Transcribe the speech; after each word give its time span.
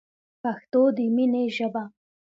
پښتو 0.41 0.81
دی 0.95 1.07
مینی 1.15 1.45
ژبه 1.55 1.83